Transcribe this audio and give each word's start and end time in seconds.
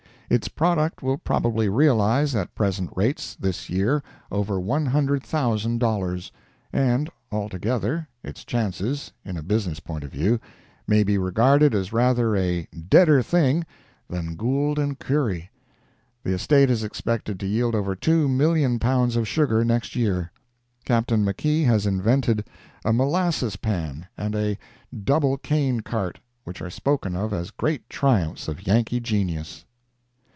Its 0.33 0.47
product 0.47 1.03
will 1.03 1.17
probably 1.17 1.67
realize, 1.67 2.33
at 2.35 2.55
present 2.55 2.89
rates, 2.95 3.35
this 3.35 3.69
year, 3.69 4.01
over 4.31 4.61
one 4.61 4.85
hundred 4.85 5.21
thousand 5.23 5.77
dollars; 5.79 6.31
and, 6.71 7.09
altogether, 7.33 8.07
its 8.23 8.45
chances, 8.45 9.11
in 9.25 9.35
a 9.35 9.43
business 9.43 9.81
point 9.81 10.05
of 10.05 10.09
view, 10.09 10.39
may 10.87 11.03
be 11.03 11.17
regarded 11.17 11.75
as 11.75 11.91
rather 11.91 12.33
a 12.37 12.65
"deader 12.87 13.21
thing" 13.21 13.65
than 14.09 14.37
Gould 14.37 14.79
& 14.99 14.99
Curry. 14.99 15.51
The 16.23 16.31
estate 16.31 16.69
is 16.69 16.81
expected 16.81 17.37
to 17.41 17.45
yield 17.45 17.75
over 17.75 17.93
two 17.93 18.29
million 18.29 18.79
pounds 18.79 19.17
of 19.17 19.27
sugar 19.27 19.65
next 19.65 19.97
year. 19.97 20.31
Captain 20.85 21.25
Makee 21.25 21.65
has 21.65 21.85
invented 21.85 22.45
a 22.85 22.93
"molasses 22.93 23.57
pan" 23.57 24.07
and 24.17 24.33
a 24.33 24.57
"double 25.03 25.37
cane 25.37 25.81
cart," 25.81 26.21
which 26.45 26.61
are 26.61 26.69
spoken 26.69 27.17
of 27.17 27.33
as 27.33 27.51
great 27.51 27.89
triumphs 27.89 28.47
of 28.47 28.65
Yankee 28.65 29.01
genius. 29.01 29.65